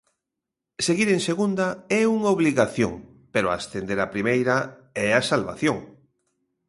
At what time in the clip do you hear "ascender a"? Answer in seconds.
3.57-4.11